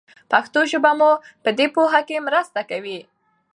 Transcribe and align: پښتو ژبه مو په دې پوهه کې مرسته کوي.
پښتو 0.31 0.59
ژبه 0.71 0.91
مو 0.99 1.11
په 1.43 1.49
دې 1.57 1.67
پوهه 1.75 2.01
کې 2.07 2.25
مرسته 2.27 2.61
کوي. 2.69 2.99